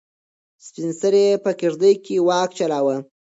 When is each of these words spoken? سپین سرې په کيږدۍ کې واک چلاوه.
سپین 0.65 0.89
سرې 0.99 1.25
په 1.43 1.51
کيږدۍ 1.59 1.93
کې 2.05 2.15
واک 2.27 2.49
چلاوه. 2.57 2.97